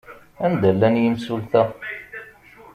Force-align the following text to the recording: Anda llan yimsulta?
Anda 0.45 0.69
llan 0.77 0.95
yimsulta? 1.01 1.61